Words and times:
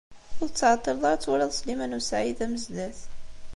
Ur 0.41 0.47
tettɛeṭṭileḍ 0.49 1.03
ara 1.07 1.15
ad 1.17 1.21
twaliḍ 1.21 1.51
Sliman 1.53 1.97
u 1.97 2.01
Saɛid 2.09 2.39
Amezdat. 2.45 2.99